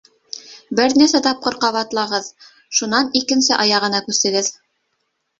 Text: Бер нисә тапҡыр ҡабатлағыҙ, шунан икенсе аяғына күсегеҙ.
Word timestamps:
Бер 0.77 0.93
нисә 0.99 1.19
тапҡыр 1.25 1.57
ҡабатлағыҙ, 1.65 2.29
шунан 2.77 3.11
икенсе 3.19 3.57
аяғына 3.65 4.01
күсегеҙ. 4.07 4.49